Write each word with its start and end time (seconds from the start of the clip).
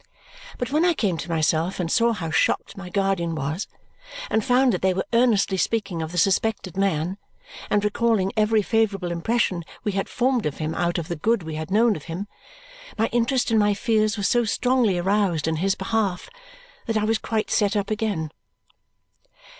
But 0.57 0.71
when 0.71 0.83
I 0.83 0.95
came 0.95 1.15
to 1.17 1.29
myself 1.29 1.79
and 1.79 1.91
saw 1.91 2.11
how 2.13 2.31
shocked 2.31 2.75
my 2.75 2.89
guardian 2.89 3.35
was 3.35 3.67
and 4.31 4.43
found 4.43 4.73
that 4.73 4.81
they 4.81 4.95
were 4.95 5.05
earnestly 5.13 5.57
speaking 5.57 6.01
of 6.01 6.11
the 6.11 6.17
suspected 6.17 6.75
man 6.75 7.19
and 7.69 7.83
recalling 7.85 8.31
every 8.35 8.63
favourable 8.63 9.11
impression 9.11 9.63
we 9.83 9.91
had 9.91 10.09
formed 10.09 10.47
of 10.47 10.57
him 10.57 10.73
out 10.73 10.97
of 10.97 11.07
the 11.07 11.15
good 11.15 11.43
we 11.43 11.53
had 11.53 11.69
known 11.69 11.95
of 11.95 12.05
him, 12.05 12.25
my 12.97 13.09
interest 13.11 13.51
and 13.51 13.59
my 13.59 13.75
fears 13.75 14.17
were 14.17 14.23
so 14.23 14.43
strongly 14.43 14.97
aroused 14.97 15.47
in 15.47 15.57
his 15.57 15.75
behalf 15.75 16.31
that 16.87 16.97
I 16.97 17.03
was 17.03 17.19
quite 17.19 17.51
set 17.51 17.75
up 17.75 17.91
again. 17.91 18.31